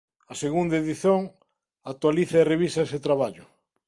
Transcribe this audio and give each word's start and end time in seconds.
A 0.31 0.35
segunda 0.43 0.79
edición 0.83 1.21
actualiza 1.91 2.37
e 2.39 2.49
revisa 2.51 2.85
ese 2.87 2.99
traballo. 3.05 3.45